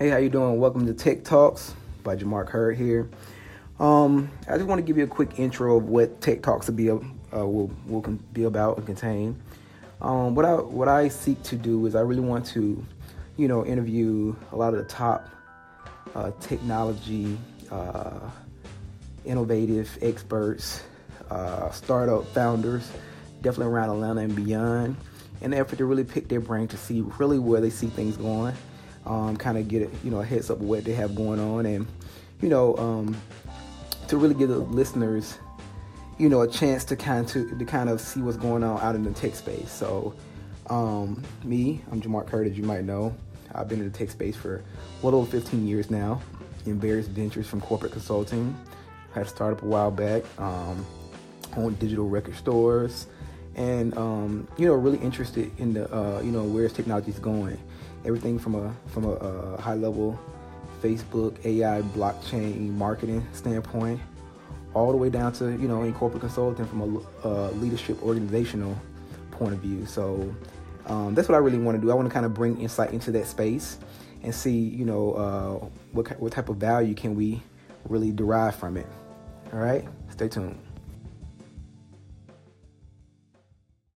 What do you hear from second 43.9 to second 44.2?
the tech